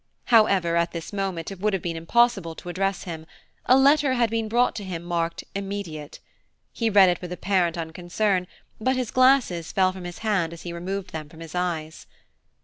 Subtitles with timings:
[0.33, 3.27] However, at this moment it would have been impossible to address him;
[3.67, 6.17] a letter had been brought to him marked 'Immediate.'
[6.73, 8.47] He read it with apparent unconcern,
[8.79, 12.07] but his glasses fell from his hand as he removed them from his eyes.